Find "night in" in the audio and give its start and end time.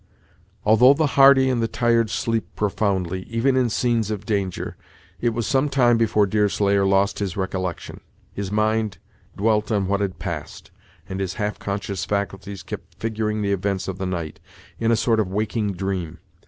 14.07-14.89